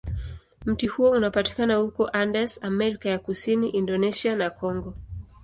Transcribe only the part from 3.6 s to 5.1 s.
Indonesia, na Kongo.